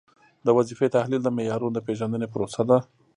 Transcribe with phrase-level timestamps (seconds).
[0.45, 2.77] د وظیفې تحلیل د معیارونو د پیژندنې پروسه ده.